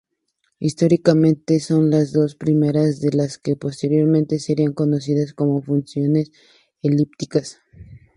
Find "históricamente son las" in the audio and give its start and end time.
0.57-2.11